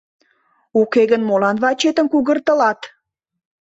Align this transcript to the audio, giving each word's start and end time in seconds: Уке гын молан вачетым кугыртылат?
Уке 0.81 1.01
гын 1.11 1.21
молан 1.29 1.57
вачетым 1.63 2.07
кугыртылат? 2.13 2.79